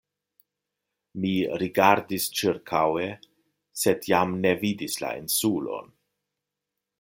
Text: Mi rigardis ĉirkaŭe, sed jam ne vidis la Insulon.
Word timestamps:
Mi 1.25 1.33
rigardis 1.63 2.25
ĉirkaŭe, 2.39 3.11
sed 3.83 4.09
jam 4.13 4.35
ne 4.47 4.55
vidis 4.65 4.97
la 5.05 5.13
Insulon. 5.21 5.93